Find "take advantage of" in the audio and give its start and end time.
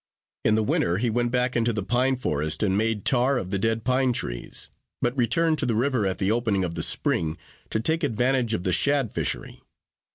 7.79-8.63